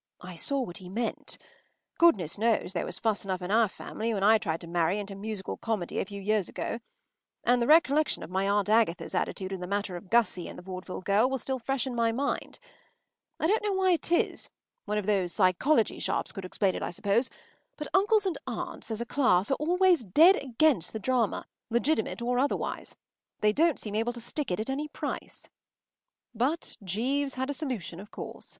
”I 0.32 0.36
saw 0.36 0.62
what 0.62 0.78
he 0.78 0.88
meant. 0.88 1.36
Goodness 1.98 2.38
knows 2.38 2.72
there 2.72 2.86
was 2.86 2.98
fuss 2.98 3.26
enough 3.26 3.42
in 3.42 3.50
our 3.50 3.68
family 3.68 4.14
when 4.14 4.22
I 4.22 4.38
tried 4.38 4.62
to 4.62 4.66
marry 4.66 4.98
into 4.98 5.14
musical 5.14 5.58
comedy 5.58 5.98
a 5.98 6.06
few 6.06 6.22
years 6.22 6.48
ago. 6.48 6.80
And 7.44 7.60
the 7.60 7.66
recollection 7.66 8.22
of 8.22 8.30
my 8.30 8.48
Aunt 8.48 8.70
Agatha’s 8.70 9.14
attitude 9.14 9.52
in 9.52 9.60
the 9.60 9.66
matter 9.66 9.94
of 9.94 10.08
Gussie 10.08 10.48
and 10.48 10.58
the 10.58 10.62
vaudeville 10.62 11.02
girl 11.02 11.28
was 11.28 11.42
still 11.42 11.58
fresh 11.58 11.86
in 11.86 11.94
my 11.94 12.12
mind. 12.12 12.58
I 13.38 13.46
don’t 13.46 13.62
know 13.62 13.74
why 13.74 13.92
it 13.92 14.10
is—one 14.10 14.96
of 14.96 15.04
these 15.04 15.34
psychology 15.34 15.98
sharps 15.98 16.32
could 16.32 16.46
explain 16.46 16.74
it, 16.74 16.82
I 16.82 16.88
suppose—but 16.88 17.88
uncles 17.92 18.24
and 18.24 18.38
aunts, 18.46 18.90
as 18.90 19.02
a 19.02 19.04
class, 19.04 19.50
are 19.50 19.54
always 19.60 20.02
dead 20.02 20.36
against 20.36 20.94
the 20.94 20.98
drama, 20.98 21.44
legitimate 21.68 22.22
or 22.22 22.38
otherwise. 22.38 22.96
They 23.42 23.52
don’t 23.52 23.78
seem 23.78 23.96
able 23.96 24.14
to 24.14 24.20
stick 24.22 24.50
it 24.50 24.60
at 24.60 24.70
any 24.70 24.88
price. 24.88 25.50
But 26.34 26.78
Jeeves 26.82 27.34
had 27.34 27.50
a 27.50 27.52
solution, 27.52 28.00
of 28.00 28.10
course. 28.10 28.58